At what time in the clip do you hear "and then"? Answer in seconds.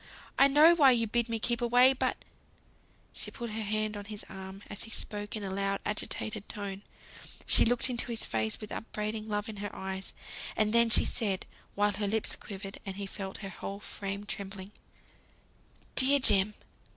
10.55-10.89